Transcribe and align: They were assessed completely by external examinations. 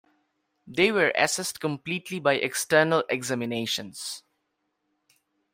They 0.65 0.91
were 0.91 1.13
assessed 1.15 1.59
completely 1.59 2.19
by 2.19 2.33
external 2.37 3.03
examinations. 3.07 4.23